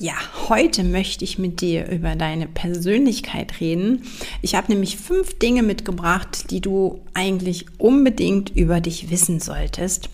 [0.00, 0.14] Ja,
[0.48, 4.04] heute möchte ich mit dir über deine Persönlichkeit reden.
[4.42, 10.08] Ich habe nämlich fünf Dinge mitgebracht, die du eigentlich unbedingt über dich wissen solltest.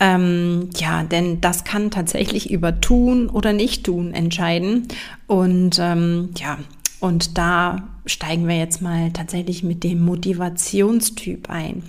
[0.00, 4.88] Ähm, ja, denn das kann tatsächlich über Tun oder Nicht-Tun entscheiden.
[5.28, 6.58] Und ähm, ja,
[6.98, 11.84] und da steigen wir jetzt mal tatsächlich mit dem Motivationstyp ein.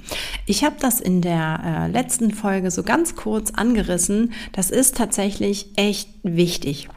[0.46, 4.34] Ich habe das in der äh, letzten Folge so ganz kurz angerissen.
[4.52, 6.90] Das ist tatsächlich echt wichtig.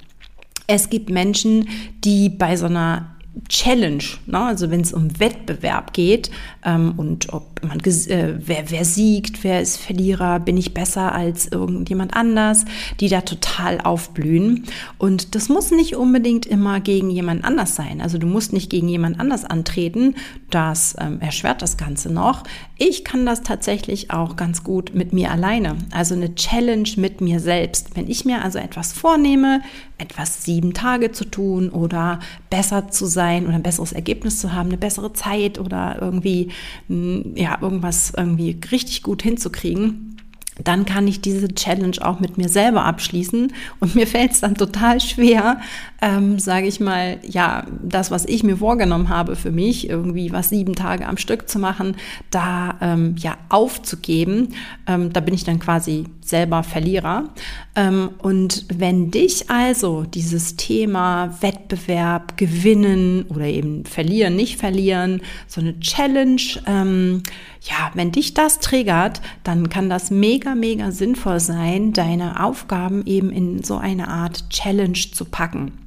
[0.66, 1.68] Es gibt Menschen,
[2.04, 3.15] die bei so einer
[3.48, 4.38] Challenge, ne?
[4.38, 6.30] also wenn es um Wettbewerb geht
[6.64, 11.46] ähm, und ob man äh, wer, wer siegt, wer ist Verlierer, bin ich besser als
[11.46, 12.64] irgendjemand anders,
[12.98, 14.64] die da total aufblühen.
[14.98, 18.00] Und das muss nicht unbedingt immer gegen jemand anders sein.
[18.00, 20.14] Also du musst nicht gegen jemand anders antreten.
[20.50, 22.42] Das ähm, erschwert das Ganze noch.
[22.78, 25.76] Ich kann das tatsächlich auch ganz gut mit mir alleine.
[25.92, 27.96] Also eine Challenge mit mir selbst.
[27.96, 29.60] Wenn ich mir also etwas vornehme,
[29.98, 34.68] etwas sieben Tage zu tun oder besser zu sein oder ein besseres Ergebnis zu haben,
[34.68, 36.48] eine bessere Zeit oder irgendwie,
[36.88, 40.16] ja, irgendwas irgendwie richtig gut hinzukriegen,
[40.62, 43.52] dann kann ich diese Challenge auch mit mir selber abschließen.
[43.80, 45.60] Und mir fällt es dann total schwer,
[46.00, 50.48] ähm, sage ich mal, ja, das, was ich mir vorgenommen habe für mich, irgendwie was
[50.48, 51.96] sieben Tage am Stück zu machen,
[52.30, 54.54] da ähm, ja aufzugeben.
[54.86, 57.30] Ähm, da bin ich dann quasi selber Verlierer.
[57.74, 65.60] Ähm, und wenn dich also dieses Thema Wettbewerb, Gewinnen oder eben Verlieren, nicht verlieren, so
[65.60, 67.22] eine Challenge, ähm,
[67.62, 73.30] ja, wenn dich das triggert, dann kann das mega, mega sinnvoll sein, deine Aufgaben eben
[73.30, 75.85] in so eine Art Challenge zu packen.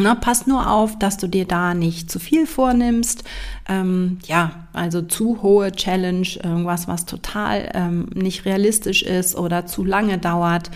[0.00, 3.24] Na, pass nur auf, dass du dir da nicht zu viel vornimmst.
[3.68, 9.84] Ähm, ja, also zu hohe Challenge, irgendwas, was total ähm, nicht realistisch ist oder zu
[9.84, 10.70] lange dauert,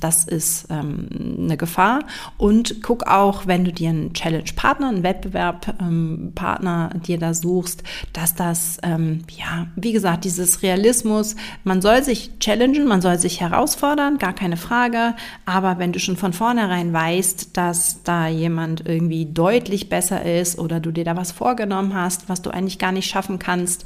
[0.00, 2.00] das ist ähm, eine Gefahr.
[2.38, 7.82] Und guck auch, wenn du dir einen Challenge-Partner, einen Wettbewerb-Partner ähm, dir da suchst,
[8.12, 13.40] dass das, ähm, ja, wie gesagt, dieses Realismus, man soll sich challengen, man soll sich
[13.40, 15.14] herausfordern, gar keine Frage.
[15.44, 20.80] Aber wenn du schon von vornherein weißt, dass da jemand irgendwie deutlich besser ist oder
[20.80, 23.84] du dir da was vorgenommen hast, was du eigentlich gar nicht schaffen kannst,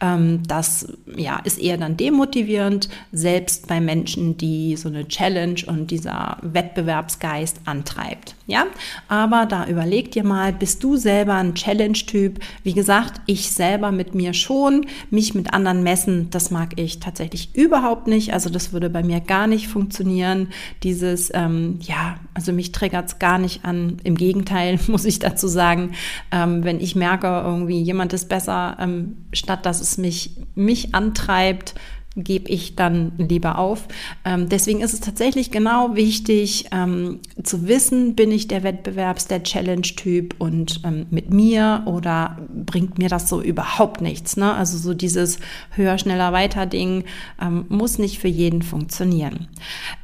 [0.00, 5.21] ähm, das ja, ist eher dann demotivierend, selbst bei Menschen, die so eine Challenge
[5.68, 8.34] und dieser Wettbewerbsgeist antreibt.
[8.46, 8.66] Ja,
[9.08, 12.40] aber da überleg dir mal, bist du selber ein Challenge-Typ?
[12.64, 17.54] Wie gesagt, ich selber mit mir schon, mich mit anderen messen, das mag ich tatsächlich
[17.54, 18.32] überhaupt nicht.
[18.32, 20.48] Also das würde bei mir gar nicht funktionieren.
[20.82, 23.98] Dieses, ähm, ja, also mich triggert es gar nicht an.
[24.04, 25.92] Im Gegenteil, muss ich dazu sagen,
[26.30, 31.74] ähm, wenn ich merke, irgendwie jemand ist besser, ähm, statt dass es mich, mich antreibt,
[32.16, 33.88] gebe ich dann lieber auf.
[34.24, 39.42] Ähm, deswegen ist es tatsächlich genau wichtig ähm, zu wissen, bin ich der Wettbewerbs-, der
[39.42, 44.36] Challenge-Typ und ähm, mit mir oder bringt mir das so überhaupt nichts.
[44.36, 44.52] Ne?
[44.52, 45.38] Also so dieses
[45.70, 47.04] höher, schneller, weiter Ding
[47.40, 49.48] ähm, muss nicht für jeden funktionieren.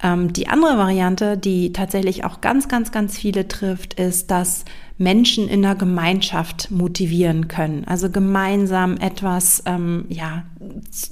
[0.02, 4.64] Ähm, die andere Variante, die tatsächlich auch ganz, ganz, ganz viele trifft, ist, dass
[4.98, 7.84] Menschen in der Gemeinschaft motivieren können.
[7.86, 10.44] Also gemeinsam etwas, ähm, ja,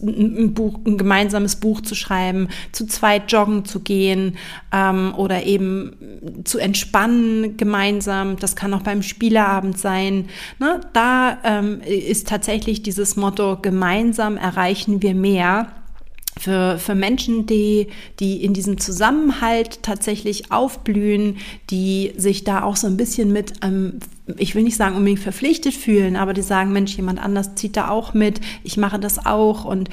[0.02, 4.36] ein, Buch, ein gemeinsames Buch zu schreiben, zu zweit joggen zu gehen
[4.72, 8.36] ähm, oder eben zu entspannen gemeinsam.
[8.36, 10.26] Das kann auch beim Spieleabend sein.
[10.58, 10.80] Ne?
[10.92, 15.69] Da ähm, ist tatsächlich dieses Motto, gemeinsam erreichen wir mehr
[16.38, 17.88] für, für Menschen, die,
[18.20, 21.38] die in diesem Zusammenhalt tatsächlich aufblühen,
[21.70, 24.00] die sich da auch so ein bisschen mit ähm,
[24.37, 27.88] ich will nicht sagen unbedingt verpflichtet fühlen, aber die sagen, Mensch, jemand anders zieht da
[27.88, 29.88] auch mit, ich mache das auch und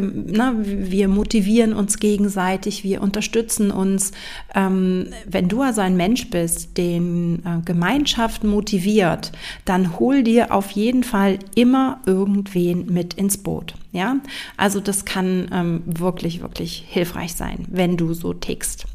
[0.00, 4.12] na, wir motivieren uns gegenseitig, wir unterstützen uns.
[4.54, 9.32] Ähm, wenn du also ein Mensch bist, den äh, Gemeinschaft motiviert,
[9.64, 13.74] dann hol dir auf jeden Fall immer irgendwen mit ins Boot.
[13.92, 14.16] Ja,
[14.56, 18.86] also das kann ähm, wirklich, wirklich hilfreich sein, wenn du so tickst.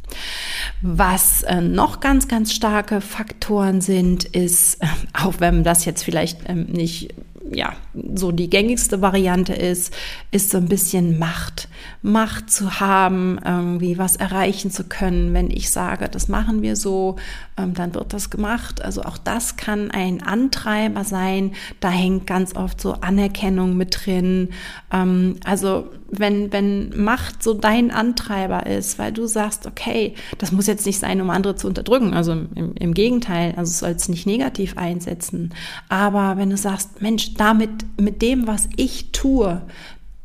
[0.82, 6.50] Was äh, noch ganz, ganz starke Faktoren sind, ist, äh, auch wenn das jetzt vielleicht
[6.50, 7.14] ähm, nicht
[7.52, 7.74] ja,
[8.16, 9.94] so die gängigste Variante ist,
[10.32, 11.68] ist so ein bisschen Macht.
[12.02, 17.18] Macht zu haben, irgendwie was erreichen zu können, wenn ich sage, das machen wir so,
[17.56, 18.84] dann wird das gemacht.
[18.84, 21.54] Also auch das kann ein Antreiber sein.
[21.80, 24.50] Da hängt ganz oft so Anerkennung mit drin.
[24.92, 30.68] Ähm, also wenn, wenn Macht so dein Antreiber ist, weil du sagst, okay, das muss
[30.68, 32.14] jetzt nicht sein, um andere zu unterdrücken.
[32.14, 35.54] Also im, im Gegenteil, also soll es nicht negativ einsetzen.
[35.90, 37.70] Aber wenn du sagst, Mensch, damit,
[38.00, 39.62] mit dem, was ich tue,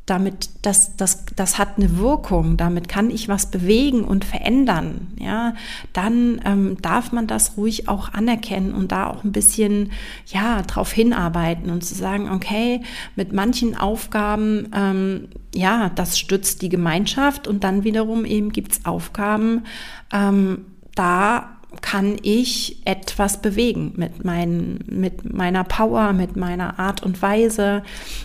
[0.08, 5.55] damit, das, das, das hat eine Wirkung, damit kann ich was bewegen und verändern, ja,
[5.93, 9.93] dann ähm, darf man das ruhig auch anerkennen und da auch ein bisschen,
[10.26, 12.81] ja, drauf hinarbeiten und zu sagen, okay,
[13.16, 19.64] mit manchen Aufgaben, ähm, ja, das stützt die Gemeinschaft und dann wiederum eben gibt's Aufgaben,
[20.12, 20.64] ähm,
[20.94, 27.82] da kann ich etwas bewegen mit, mein, mit meiner Power, mit meiner Art und Weise.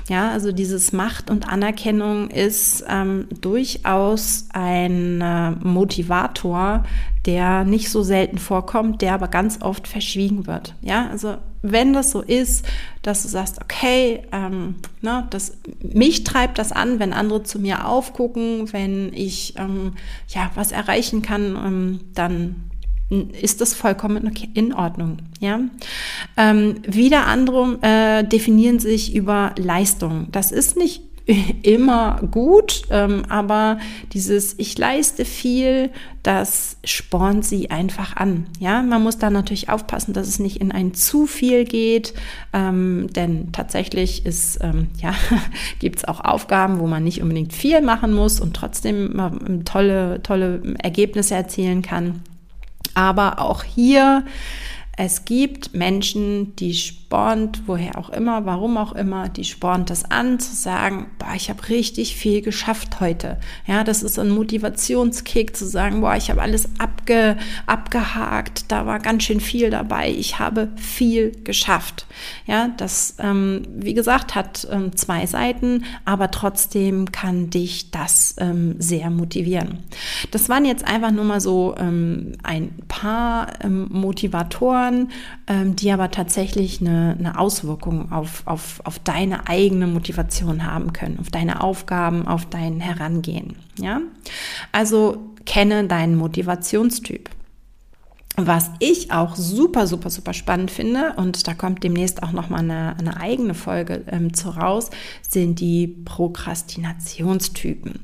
[0.07, 6.86] Ja, also dieses Macht und Anerkennung ist ähm, durchaus ein äh, Motivator,
[7.25, 10.75] der nicht so selten vorkommt, der aber ganz oft verschwiegen wird.
[10.81, 12.66] Ja, also wenn das so ist,
[13.01, 17.88] dass du sagst, okay, ähm, ne, das, mich treibt das an, wenn andere zu mir
[17.88, 19.94] aufgucken, wenn ich ähm,
[20.28, 22.69] ja was erreichen kann, ähm, dann
[23.42, 25.18] ist das vollkommen in Ordnung.
[25.39, 25.60] Ja?
[26.38, 30.27] Ähm, wieder andere äh, definieren sich über Leistung.
[30.31, 31.01] Das ist nicht
[31.63, 33.80] immer gut, ähm, aber
[34.12, 35.89] dieses Ich leiste viel,
[36.21, 38.48] das spornt sie einfach an.
[38.60, 42.13] Ja, man muss da natürlich aufpassen, dass es nicht in ein zu viel geht,
[42.51, 44.24] ähm, denn tatsächlich
[44.62, 45.13] ähm, ja
[45.80, 50.21] gibt es auch Aufgaben, wo man nicht unbedingt viel machen muss und trotzdem ähm, tolle
[50.24, 52.21] tolle Ergebnisse erzielen kann.
[52.94, 54.25] Aber auch hier,
[54.98, 56.74] es gibt Menschen, die
[57.13, 61.51] spornt, woher auch immer, warum auch immer, die spornt das an, zu sagen, boah, ich
[61.51, 63.38] habe richtig viel geschafft heute.
[63.68, 67.38] Ja, das ist ein Motivationskick, zu sagen, boah, ich habe alles abge,
[67.68, 72.07] abgehakt, da war ganz schön viel dabei, ich habe viel geschafft.
[72.48, 78.74] Ja, das, ähm, wie gesagt, hat ähm, zwei Seiten, aber trotzdem kann dich das ähm,
[78.80, 79.83] sehr motivieren.
[80.31, 85.12] Das waren jetzt einfach nur mal so ähm, ein paar ähm, Motivatoren,
[85.45, 91.20] ähm, die aber tatsächlich eine, eine Auswirkung auf, auf, auf deine eigene Motivation haben können,
[91.20, 93.56] auf deine Aufgaben, auf dein Herangehen.
[93.78, 94.02] Ja,
[94.72, 97.30] also kenne deinen Motivationstyp.
[98.35, 102.97] Was ich auch super, super, super spannend finde, und da kommt demnächst auch nochmal eine,
[102.97, 104.89] eine eigene Folge ähm, zu raus,
[105.21, 108.00] sind die Prokrastinationstypen.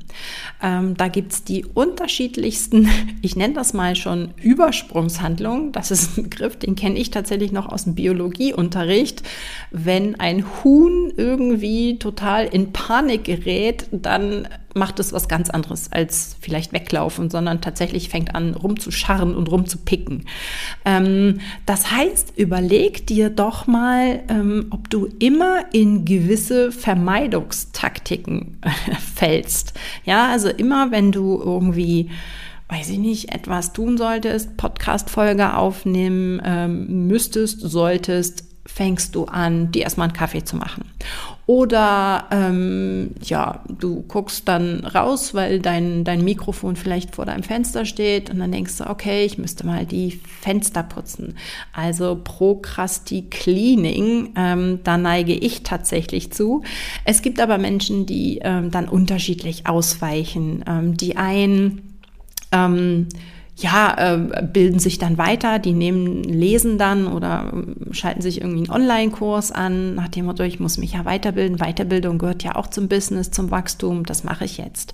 [0.61, 2.87] Ähm, da gibt's die unterschiedlichsten,
[3.23, 5.71] ich nenne das mal schon Übersprungshandlungen.
[5.71, 9.23] Das ist ein Begriff, den kenne ich tatsächlich noch aus dem Biologieunterricht.
[9.71, 16.36] Wenn ein Huhn irgendwie total in Panik gerät, dann macht es was ganz anderes als
[16.42, 20.25] vielleicht weglaufen, sondern tatsächlich fängt an rumzuscharren und rumzupicken.
[20.86, 28.69] Ähm, das heißt, überleg dir doch mal, ähm, ob du immer in gewisse Vermeidungstaktiken äh,
[29.16, 29.74] fällst.
[30.06, 32.10] Ja, also immer wenn du irgendwie
[32.69, 39.81] weiß ich nicht, etwas tun solltest, Podcast-Folge aufnehmen ähm, müsstest, solltest, fängst du an, dir
[39.81, 40.86] erstmal einen Kaffee zu machen.
[41.50, 47.86] Oder ähm, ja, du guckst dann raus, weil dein, dein Mikrofon vielleicht vor deinem Fenster
[47.86, 51.38] steht und dann denkst du, okay, ich müsste mal die Fenster putzen.
[51.74, 56.62] Also Prokrasti-Cleaning, ähm, da neige ich tatsächlich zu.
[57.04, 60.63] Es gibt aber Menschen, die ähm, dann unterschiedlich ausweichen.
[60.68, 61.98] Ähm, die einen
[62.51, 63.08] ähm,
[63.62, 68.70] ja, äh, bilden sich dann weiter, die nehmen, lesen dann oder äh, schalten sich irgendwie
[68.70, 71.58] einen Online-Kurs an, nach dem Motto, ich muss mich ja weiterbilden.
[71.58, 74.94] Weiterbildung gehört ja auch zum Business, zum Wachstum, das mache ich jetzt.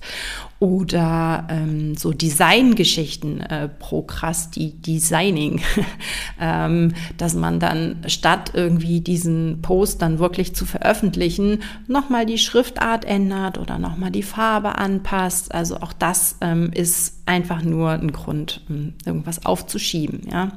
[0.58, 5.60] Oder ähm, so Designgeschichten, äh, Prokrasti-Designing,
[6.40, 13.04] ähm, dass man dann statt irgendwie diesen Post dann wirklich zu veröffentlichen, nochmal die Schriftart
[13.04, 15.54] ändert oder nochmal die Farbe anpasst.
[15.54, 18.62] Also auch das ähm, ist einfach nur ein Grund,
[19.04, 20.20] irgendwas aufzuschieben.
[20.30, 20.52] Ja.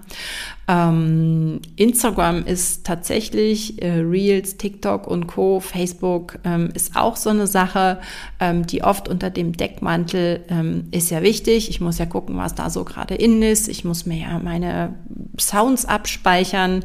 [0.68, 7.48] Ähm, Instagram ist tatsächlich, äh, Reels, TikTok und Co., Facebook ähm, ist auch so eine
[7.48, 8.00] Sache,
[8.40, 11.72] ähm, die oft unter dem Deckmantel ähm, ist ja wichtig.
[11.72, 13.68] Ich muss ja gucken, was da so gerade in ist.
[13.68, 14.94] Ich muss mir ja meine
[15.40, 16.84] Sounds abspeichern.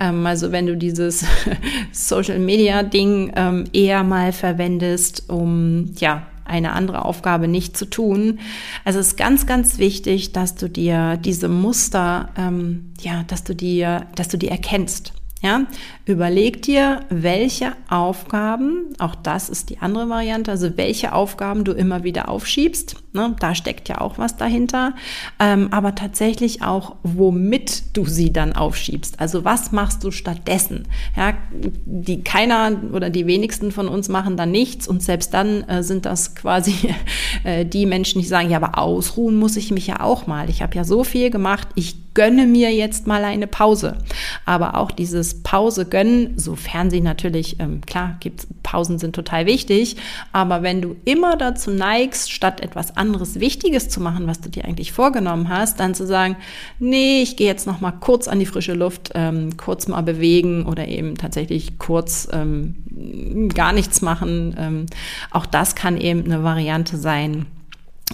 [0.00, 1.26] Ähm, also wenn du dieses
[1.92, 8.38] Social Media Ding ähm, eher mal verwendest, um ja eine andere Aufgabe nicht zu tun.
[8.84, 13.54] Also es ist ganz, ganz wichtig, dass du dir diese Muster, ähm, ja, dass du
[13.54, 15.12] dir, dass du die erkennst.
[15.42, 15.66] Ja,
[16.06, 22.04] überleg dir, welche Aufgaben, auch das ist die andere Variante, also welche Aufgaben du immer
[22.04, 22.96] wieder aufschiebst.
[23.12, 24.94] Ne, da steckt ja auch was dahinter.
[25.38, 29.20] Ähm, aber tatsächlich auch, womit du sie dann aufschiebst.
[29.20, 30.88] Also was machst du stattdessen?
[31.14, 35.82] Ja, die keiner oder die wenigsten von uns machen dann nichts und selbst dann äh,
[35.82, 36.94] sind das quasi
[37.44, 40.48] äh, die Menschen, die sagen, ja, aber ausruhen muss ich mich ja auch mal.
[40.48, 43.98] Ich habe ja so viel gemacht, ich gönne mir jetzt mal eine Pause.
[44.46, 49.96] Aber auch dieses Pause gönnen, sofern sie natürlich, ähm, klar, gibt's, Pausen sind total wichtig,
[50.32, 54.64] aber wenn du immer dazu neigst, statt etwas anderes Wichtiges zu machen, was du dir
[54.64, 56.36] eigentlich vorgenommen hast, dann zu sagen,
[56.78, 60.64] nee, ich gehe jetzt noch mal kurz an die frische Luft, ähm, kurz mal bewegen
[60.64, 64.56] oder eben tatsächlich kurz ähm, gar nichts machen.
[64.58, 64.86] Ähm,
[65.30, 67.46] auch das kann eben eine Variante sein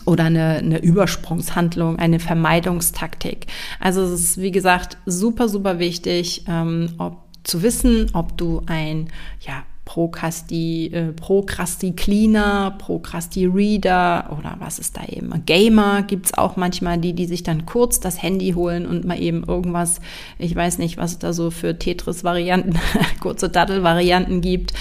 [0.05, 3.47] oder eine, eine Übersprungshandlung, eine Vermeidungstaktik.
[3.79, 9.09] Also es ist, wie gesagt, super, super wichtig, ähm, ob zu wissen, ob du ein
[9.41, 15.45] ja, Procrasti, äh, Procrasti-Cleaner, Procrasti-Reader oder was ist da eben?
[15.45, 19.21] Gamer gibt es auch manchmal, die, die sich dann kurz das Handy holen und mal
[19.21, 20.01] eben irgendwas,
[20.39, 22.81] ich weiß nicht, was es da so für Tetris-Varianten,
[23.21, 24.73] kurze Dattel-Varianten gibt.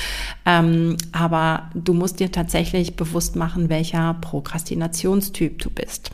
[0.45, 6.11] Ähm, aber du musst dir tatsächlich bewusst machen, welcher Prokrastinationstyp du bist.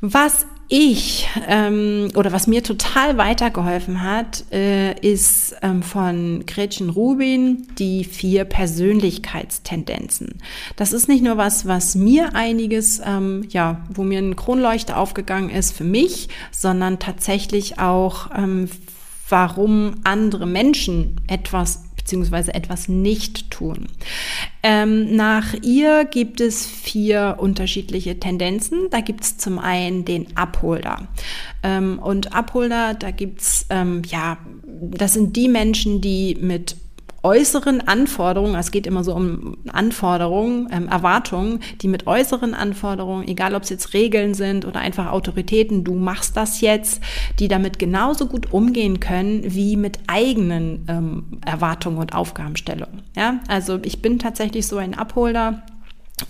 [0.00, 7.66] Was ich ähm, oder was mir total weitergeholfen hat, äh, ist ähm, von Gretchen Rubin
[7.78, 10.40] die vier Persönlichkeitstendenzen.
[10.76, 15.50] Das ist nicht nur was, was mir einiges, ähm, ja, wo mir ein Kronleuchter aufgegangen
[15.50, 18.68] ist für mich, sondern tatsächlich auch, ähm,
[19.28, 23.86] warum andere Menschen etwas beziehungsweise etwas nicht tun.
[24.62, 28.90] Ähm, nach ihr gibt es vier unterschiedliche Tendenzen.
[28.90, 31.08] Da gibt es zum einen den Abholder.
[31.62, 36.76] Ähm, und Abholder, da gibt es, ähm, ja, das sind die Menschen, die mit
[37.24, 43.54] äußeren Anforderungen, es geht immer so um Anforderungen, ähm, Erwartungen, die mit äußeren Anforderungen, egal
[43.54, 47.02] ob es jetzt Regeln sind oder einfach Autoritäten, du machst das jetzt,
[47.38, 53.02] die damit genauso gut umgehen können wie mit eigenen ähm, Erwartungen und Aufgabenstellungen.
[53.16, 55.62] Ja, also ich bin tatsächlich so ein Abholder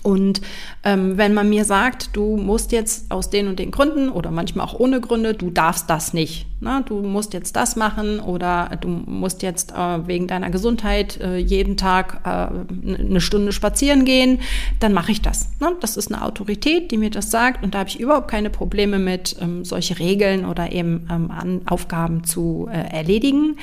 [0.01, 0.41] und
[0.83, 4.65] ähm, wenn man mir sagt, du musst jetzt aus den und den Gründen oder manchmal
[4.65, 6.47] auch ohne Gründe, du darfst das nicht.
[6.59, 6.83] Ne?
[6.87, 11.77] Du musst jetzt das machen oder du musst jetzt äh, wegen deiner Gesundheit äh, jeden
[11.77, 14.39] Tag äh, eine Stunde spazieren gehen,
[14.79, 15.49] dann mache ich das.
[15.59, 15.75] Ne?
[15.81, 18.97] Das ist eine Autorität, die mir das sagt und da habe ich überhaupt keine Probleme
[18.97, 23.57] mit, ähm, solche Regeln oder eben ähm, Aufgaben zu äh, erledigen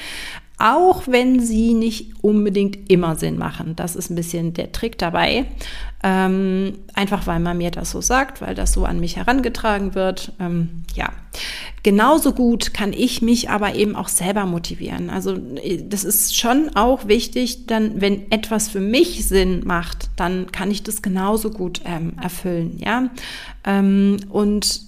[0.59, 3.75] auch wenn sie nicht unbedingt immer Sinn machen.
[3.76, 5.47] Das ist ein bisschen der Trick dabei.
[6.04, 10.32] Ähm, einfach weil man mir das so sagt, weil das so an mich herangetragen wird.
[10.40, 11.11] Ähm, ja,
[11.85, 15.11] genauso gut kann ich mich aber eben auch selber motivieren.
[15.11, 15.37] Also
[15.85, 20.82] das ist schon auch wichtig, dann, wenn etwas für mich Sinn macht, dann kann ich
[20.82, 22.78] das genauso gut ähm, erfüllen.
[22.78, 23.11] Ja,
[23.64, 24.80] ähm, und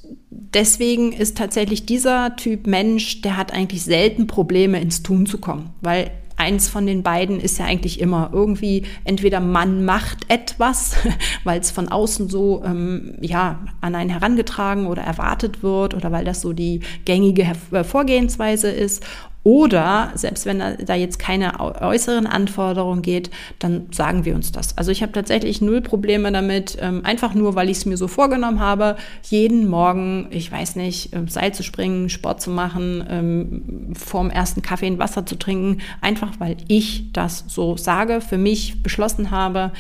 [0.55, 5.71] deswegen ist tatsächlich dieser Typ Mensch, der hat eigentlich selten Probleme ins Tun zu kommen,
[5.81, 10.97] weil eins von den beiden ist ja eigentlich immer irgendwie entweder man macht etwas,
[11.45, 16.25] weil es von außen so ähm, ja an einen herangetragen oder erwartet wird oder weil
[16.25, 17.53] das so die gängige
[17.85, 19.05] Vorgehensweise ist
[19.45, 24.77] oder selbst wenn da jetzt keine äußeren Anforderungen geht, dann sagen wir uns das.
[24.79, 28.09] Also ich habe tatsächlich null Probleme damit, ähm, einfach nur, weil ich es mir so
[28.09, 33.93] vorgenommen habe, jeden Morgen, ich weiß nicht, ähm, Seil zu springen, Sport zu machen, ähm,
[33.95, 38.83] vorm ersten Kaffee ein Wasser zu trinken, einfach weil ich das so sage, für mich
[38.83, 39.73] beschlossen habe.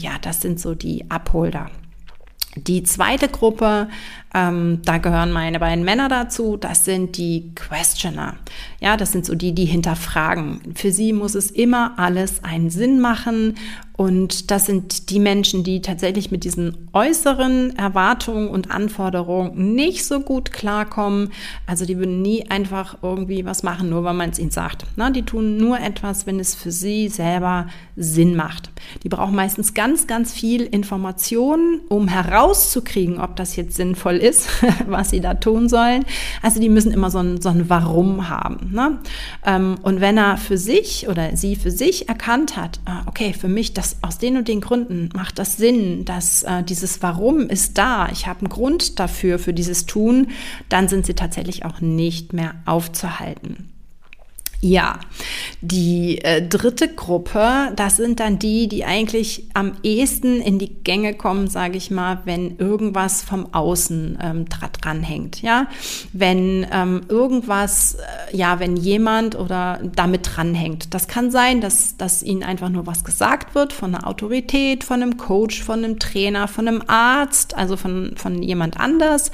[0.00, 1.70] Ja, das sind so die Abholder.
[2.56, 3.88] Die zweite Gruppe,
[4.34, 8.36] ähm, da gehören meine beiden Männer dazu, das sind die Questioner.
[8.80, 10.60] Ja, das sind so die, die hinterfragen.
[10.74, 13.54] Für sie muss es immer alles einen Sinn machen
[13.98, 20.20] und das sind die Menschen, die tatsächlich mit diesen äußeren Erwartungen und Anforderungen nicht so
[20.20, 21.32] gut klarkommen.
[21.66, 24.84] Also die würden nie einfach irgendwie was machen, nur weil man es ihnen sagt.
[24.94, 28.70] Na, die tun nur etwas, wenn es für sie selber Sinn macht.
[29.02, 34.48] Die brauchen meistens ganz, ganz viel Informationen, um herauszukriegen, ob das jetzt sinnvoll ist,
[34.86, 36.04] was sie da tun sollen.
[36.40, 38.70] Also die müssen immer so ein, so ein Warum haben.
[38.72, 39.00] Ne?
[39.44, 43.48] Ähm, und wenn er für sich oder sie für sich erkannt hat, ah, okay, für
[43.48, 47.48] mich das das aus den und den Gründen macht das Sinn, dass äh, dieses Warum
[47.48, 50.28] ist da, ich habe einen Grund dafür, für dieses Tun,
[50.68, 53.68] dann sind sie tatsächlich auch nicht mehr aufzuhalten.
[54.60, 54.98] Ja,
[55.60, 61.14] die äh, dritte Gruppe, das sind dann die, die eigentlich am ehesten in die Gänge
[61.14, 65.42] kommen, sage ich mal, wenn irgendwas vom Außen ähm, dranhängt.
[65.42, 65.68] Ja,
[66.12, 70.92] wenn ähm, irgendwas, äh, ja, wenn jemand oder damit dranhängt.
[70.92, 75.00] Das kann sein, dass, dass ihnen einfach nur was gesagt wird von einer Autorität, von
[75.00, 79.30] einem Coach, von einem Trainer, von einem Arzt, also von, von jemand anders.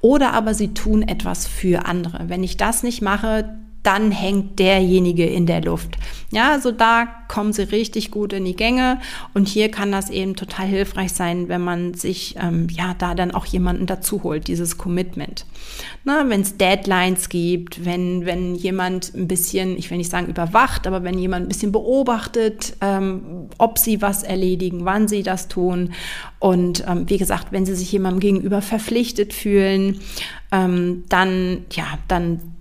[0.00, 2.28] Oder aber sie tun etwas für andere.
[2.28, 3.58] Wenn ich das nicht mache,
[3.88, 5.96] dann hängt derjenige in der Luft.
[6.30, 9.00] Ja, also da kommen sie richtig gut in die Gänge
[9.32, 13.30] und hier kann das eben total hilfreich sein, wenn man sich ähm, ja da dann
[13.30, 15.46] auch jemanden dazu holt, dieses Commitment.
[16.04, 21.02] wenn es Deadlines gibt, wenn, wenn jemand ein bisschen, ich will nicht sagen überwacht, aber
[21.02, 25.94] wenn jemand ein bisschen beobachtet, ähm, ob sie was erledigen, wann sie das tun
[26.40, 30.00] und ähm, wie gesagt, wenn sie sich jemandem gegenüber verpflichtet fühlen,
[30.52, 32.57] ähm, dann ja, dann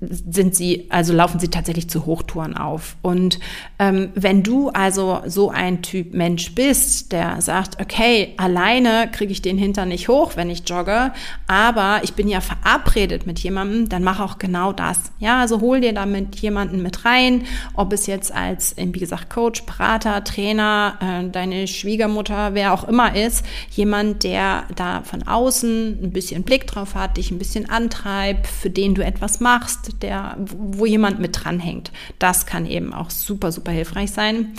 [0.00, 2.96] sind sie, also laufen sie tatsächlich zu Hochtouren auf.
[3.02, 3.38] Und
[3.78, 9.42] ähm, wenn du also so ein Typ Mensch bist, der sagt, okay, alleine kriege ich
[9.42, 11.12] den Hintern nicht hoch, wenn ich jogge,
[11.46, 15.12] aber ich bin ja verabredet mit jemandem, dann mach auch genau das.
[15.18, 17.44] Ja, also hol dir damit jemanden mit rein,
[17.74, 23.14] ob es jetzt als, wie gesagt, Coach, Berater, Trainer, äh, deine Schwiegermutter, wer auch immer
[23.14, 28.46] ist, jemand, der da von außen ein bisschen Blick drauf hat, dich ein bisschen antreibt,
[28.46, 31.92] für den du etwas machst, der, wo jemand mit dranhängt.
[32.18, 34.54] Das kann eben auch super, super hilfreich sein.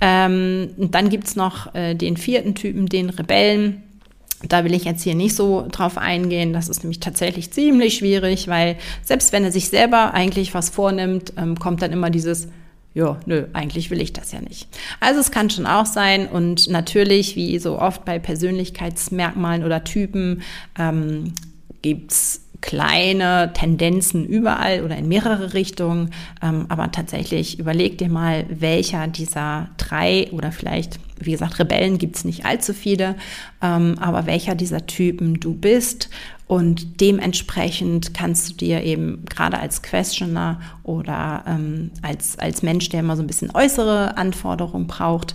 [0.00, 3.82] Ähm, dann gibt's noch äh, den vierten Typen, den Rebellen.
[4.46, 6.52] Da will ich jetzt hier nicht so drauf eingehen.
[6.52, 11.32] Das ist nämlich tatsächlich ziemlich schwierig, weil selbst wenn er sich selber eigentlich was vornimmt,
[11.38, 12.48] ähm, kommt dann immer dieses,
[12.94, 14.68] ja, nö, eigentlich will ich das ja nicht.
[15.00, 20.42] Also es kann schon auch sein und natürlich, wie so oft bei Persönlichkeitsmerkmalen oder Typen,
[20.78, 21.32] ähm,
[21.82, 26.10] gibt's kleine Tendenzen überall oder in mehrere Richtungen.
[26.42, 32.16] Ähm, aber tatsächlich überleg dir mal, welcher dieser drei oder vielleicht, wie gesagt, Rebellen gibt
[32.16, 33.16] es nicht allzu viele,
[33.62, 36.10] ähm, aber welcher dieser Typen du bist.
[36.48, 43.00] Und dementsprechend kannst du dir eben gerade als Questioner oder ähm, als, als Mensch, der
[43.00, 45.34] immer so ein bisschen äußere Anforderungen braucht,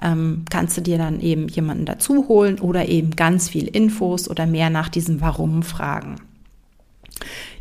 [0.00, 4.70] kannst du dir dann eben jemanden dazu holen oder eben ganz viel Infos oder mehr
[4.70, 6.20] nach diesem Warum fragen.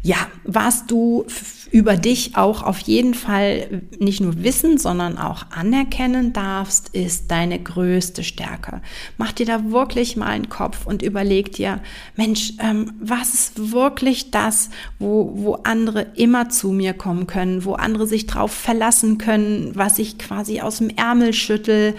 [0.04, 1.26] Ja, was du
[1.72, 7.60] über dich auch auf jeden Fall nicht nur wissen, sondern auch anerkennen darfst, ist deine
[7.60, 8.82] größte Stärke.
[9.18, 11.82] Mach dir da wirklich mal einen Kopf und überleg dir,
[12.16, 17.74] Mensch, ähm, was ist wirklich das, wo, wo andere immer zu mir kommen können, wo
[17.74, 21.96] andere sich drauf verlassen können, was ich quasi aus dem Ärmel schüttel,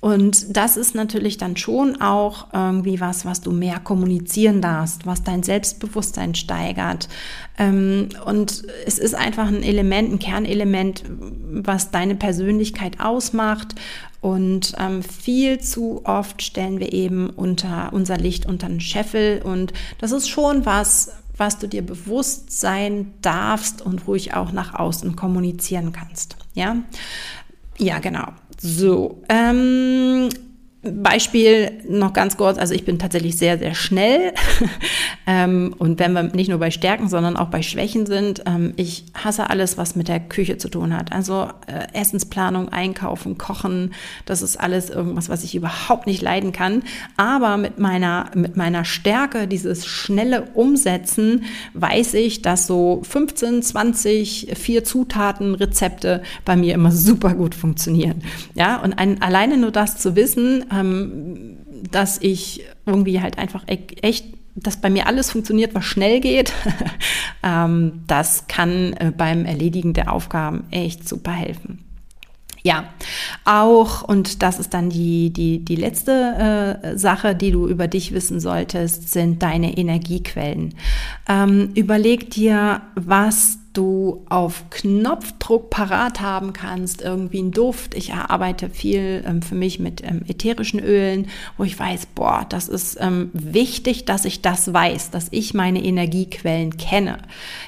[0.00, 5.22] und das ist natürlich dann schon auch irgendwie was, was du mehr kommunizieren darfst, was
[5.22, 7.08] dein Selbstbewusstsein steigert.
[7.58, 13.74] Ähm, und es ist einfach ein Element, ein Kernelement, was deine Persönlichkeit ausmacht.
[14.20, 19.40] Und ähm, viel zu oft stellen wir eben unter unser Licht unter den Scheffel.
[19.42, 24.74] Und das ist schon was, was du dir bewusst sein darfst und ruhig auch nach
[24.74, 26.36] außen kommunizieren kannst.
[26.54, 26.76] Ja,
[27.78, 28.28] ja, genau.
[28.60, 30.28] So, ähm,
[30.92, 34.32] Beispiel noch ganz kurz, also ich bin tatsächlich sehr, sehr schnell.
[35.26, 39.04] ähm, und wenn wir nicht nur bei Stärken, sondern auch bei Schwächen sind, ähm, ich
[39.14, 41.12] hasse alles, was mit der Küche zu tun hat.
[41.12, 43.92] Also äh, Essensplanung, Einkaufen, Kochen,
[44.24, 46.82] das ist alles irgendwas, was ich überhaupt nicht leiden kann.
[47.16, 51.44] Aber mit meiner, mit meiner Stärke, dieses schnelle Umsetzen,
[51.74, 58.22] weiß ich, dass so 15, 20, vier Zutaten, Rezepte bei mir immer super gut funktionieren.
[58.54, 61.58] Ja, und ein, alleine nur das zu wissen, ähm,
[61.90, 66.52] dass ich irgendwie halt einfach e-, echt dass bei mir alles funktioniert, was schnell geht,
[67.42, 71.84] ähm, das kann äh, beim Erledigen der Aufgaben echt super helfen.
[72.62, 72.88] Ja,
[73.44, 78.12] auch, und das ist dann die, die, die letzte äh, Sache, die du über dich
[78.12, 80.74] wissen solltest, sind deine Energiequellen.
[81.28, 87.94] Ähm, überleg dir, was du auf Knopfdruck parat haben kannst, irgendwie ein Duft.
[87.94, 92.68] Ich arbeite viel ähm, für mich mit ähm, ätherischen Ölen, wo ich weiß, boah, das
[92.68, 97.18] ist ähm, wichtig, dass ich das weiß, dass ich meine Energiequellen kenne.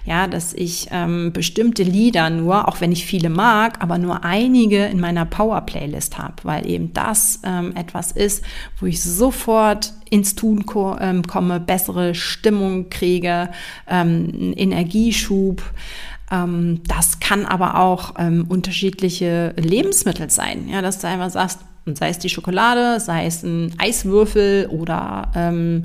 [0.05, 4.87] Ja, dass ich ähm, bestimmte Lieder nur, auch wenn ich viele mag, aber nur einige
[4.87, 8.45] in meiner Power-Playlist habe, weil eben das ähm, etwas ist,
[8.81, 10.65] wo ich sofort ins Tun
[11.01, 13.51] ähm, komme, bessere Stimmung kriege,
[13.89, 15.63] ähm, Energieschub.
[16.31, 20.69] Ähm, das kann aber auch unterschiedliche Lebensmittel sein.
[20.69, 21.61] Ja, dass du einfach sagst,
[21.95, 25.85] sei es die Schokolade, sei es ein Eiswürfel oder ähm,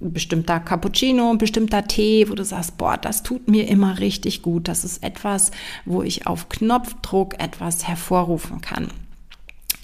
[0.00, 4.68] bestimmter Cappuccino, ein bestimmter Tee, wo du sagst, boah, das tut mir immer richtig gut.
[4.68, 5.50] Das ist etwas,
[5.84, 8.88] wo ich auf Knopfdruck etwas hervorrufen kann.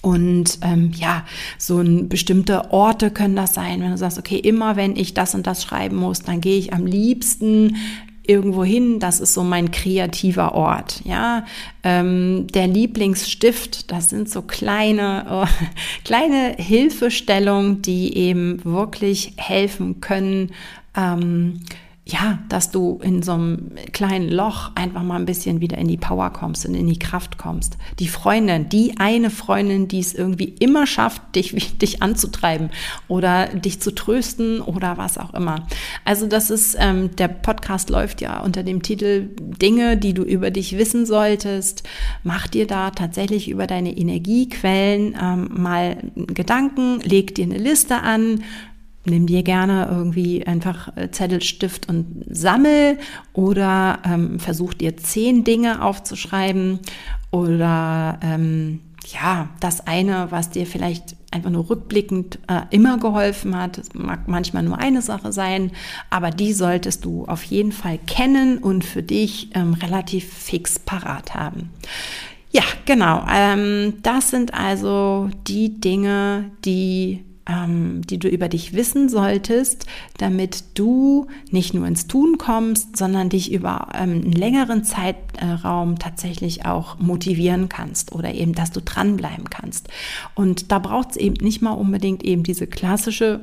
[0.05, 1.25] Und ähm, ja,
[1.57, 5.35] so ein bestimmte Orte können das sein, wenn du sagst, okay, immer wenn ich das
[5.35, 7.77] und das schreiben muss, dann gehe ich am liebsten
[8.27, 11.47] irgendwo hin, das ist so mein kreativer Ort, ja.
[11.83, 15.65] Ähm, der Lieblingsstift, das sind so kleine, oh,
[16.05, 20.51] kleine Hilfestellungen, die eben wirklich helfen können,
[20.95, 21.61] ähm,
[22.07, 25.97] ja, dass du in so einem kleinen Loch einfach mal ein bisschen wieder in die
[25.97, 27.79] Power kommst und in die Kraft kommst.
[27.99, 32.69] Die Freundin, die eine Freundin, die es irgendwie immer schafft, dich, dich anzutreiben
[33.09, 35.67] oder dich zu trösten oder was auch immer.
[36.05, 40.51] Also das ist, ähm, der Podcast läuft ja unter dem Titel Dinge, die du über
[40.51, 41.85] dich wissen solltest.
[42.23, 48.43] Mach dir da tatsächlich über deine Energiequellen ähm, mal Gedanken, leg dir eine Liste an,
[49.05, 52.99] nimm dir gerne irgendwie einfach äh, Zettel, Stift und sammel
[53.33, 56.81] oder ähm, versuch dir zehn Dinge aufzuschreiben
[57.31, 63.77] oder ähm, ja, das eine, was dir vielleicht einfach nur rückblickend äh, immer geholfen hat.
[63.77, 65.73] Es mag manchmal nur eine Sache sein,
[66.09, 71.35] aber die solltest du auf jeden Fall kennen und für dich ähm, relativ fix parat
[71.35, 71.71] haben.
[72.51, 73.27] Ja, genau.
[73.31, 80.65] Ähm, das sind also die Dinge, die ähm, die du über dich wissen solltest, damit
[80.75, 86.99] du nicht nur ins Tun kommst, sondern dich über ähm, einen längeren Zeitraum tatsächlich auch
[86.99, 89.89] motivieren kannst oder eben, dass du dranbleiben kannst.
[90.35, 93.41] Und da braucht es eben nicht mal unbedingt eben diese klassische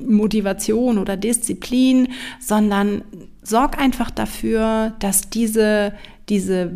[0.00, 2.08] Motivation oder Disziplin,
[2.40, 3.02] sondern
[3.42, 5.92] sorg einfach dafür, dass diese,
[6.28, 6.72] diese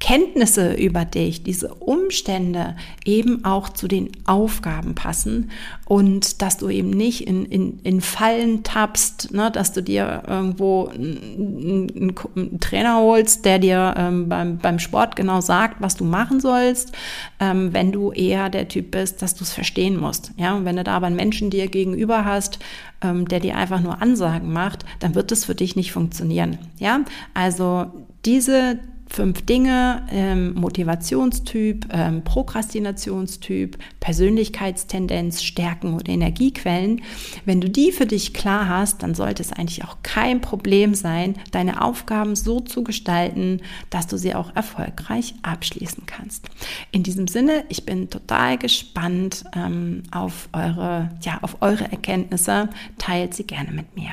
[0.00, 5.50] Kenntnisse über dich, diese Umstände eben auch zu den Aufgaben passen
[5.84, 10.86] und dass du eben nicht in, in, in Fallen tappst, ne, dass du dir irgendwo
[10.86, 16.40] einen, einen, Trainer holst, der dir ähm, beim, beim Sport genau sagt, was du machen
[16.40, 16.92] sollst,
[17.38, 20.32] ähm, wenn du eher der Typ bist, dass du es verstehen musst.
[20.38, 22.58] Ja, und wenn du da aber einen Menschen dir gegenüber hast,
[23.02, 26.56] ähm, der dir einfach nur Ansagen macht, dann wird es für dich nicht funktionieren.
[26.78, 27.00] Ja,
[27.34, 27.86] also
[28.24, 28.78] diese
[29.10, 37.02] fünf Dinge, ähm, Motivationstyp, ähm, Prokrastinationstyp, Persönlichkeitstendenz, Stärken und Energiequellen.
[37.44, 41.34] Wenn du die für dich klar hast, dann sollte es eigentlich auch kein Problem sein,
[41.50, 46.48] deine Aufgaben so zu gestalten, dass du sie auch erfolgreich abschließen kannst.
[46.92, 52.68] In diesem Sinne, ich bin total gespannt ähm, auf eure, ja, auf eure Erkenntnisse.
[52.98, 54.10] Teilt sie gerne mit mir.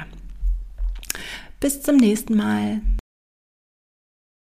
[1.59, 2.81] Bis zum nächsten Mal.